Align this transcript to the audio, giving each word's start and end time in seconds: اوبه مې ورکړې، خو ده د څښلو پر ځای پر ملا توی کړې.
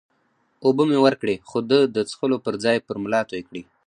اوبه 0.65 0.83
مې 0.89 0.97
ورکړې، 1.05 1.35
خو 1.49 1.59
ده 1.69 1.79
د 1.95 1.97
څښلو 2.09 2.37
پر 2.45 2.53
ځای 2.63 2.77
پر 2.87 2.95
ملا 3.03 3.21
توی 3.29 3.41
کړې. 3.47 3.61